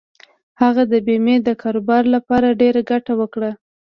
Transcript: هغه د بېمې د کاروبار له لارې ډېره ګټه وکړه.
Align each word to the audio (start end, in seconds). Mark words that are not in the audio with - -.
هغه 0.61 0.83
د 0.91 0.93
بېمې 1.05 1.35
د 1.41 1.49
کاروبار 1.61 2.03
له 2.13 2.19
لارې 2.29 2.51
ډېره 2.61 2.81
ګټه 2.91 3.13
وکړه. 3.21 3.51